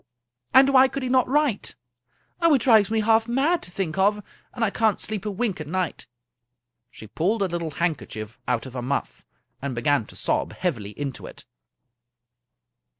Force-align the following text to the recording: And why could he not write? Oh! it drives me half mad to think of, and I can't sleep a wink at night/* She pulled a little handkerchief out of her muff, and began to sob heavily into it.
And 0.51 0.69
why 0.69 0.87
could 0.87 1.03
he 1.03 1.09
not 1.09 1.27
write? 1.29 1.75
Oh! 2.41 2.55
it 2.55 2.61
drives 2.63 2.89
me 2.89 3.01
half 3.01 3.27
mad 3.27 3.61
to 3.61 3.69
think 3.69 3.99
of, 3.99 4.23
and 4.51 4.65
I 4.65 4.71
can't 4.71 4.99
sleep 4.99 5.27
a 5.27 5.29
wink 5.29 5.61
at 5.61 5.67
night/* 5.67 6.07
She 6.89 7.05
pulled 7.05 7.43
a 7.43 7.47
little 7.47 7.69
handkerchief 7.69 8.39
out 8.47 8.65
of 8.65 8.73
her 8.73 8.81
muff, 8.81 9.27
and 9.61 9.75
began 9.75 10.07
to 10.07 10.15
sob 10.15 10.53
heavily 10.53 10.97
into 10.99 11.27
it. 11.27 11.45